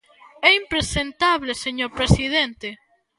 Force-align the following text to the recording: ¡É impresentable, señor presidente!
¡É 0.47 0.49
impresentable, 0.61 1.61
señor 1.65 1.91
presidente! 1.99 2.67